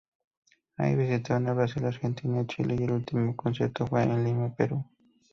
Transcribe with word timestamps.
Ahí 0.77 0.95
visitaron 0.95 1.47
a 1.47 1.53
Brasil, 1.53 1.85
Argentina, 1.85 2.43
Chile 2.47 2.75
y 2.79 2.85
el 2.85 2.91
último 2.91 3.35
concierto 3.35 3.85
fue 3.85 4.01
en 4.01 4.23
Lima, 4.23 4.55
Perú. 4.55 4.83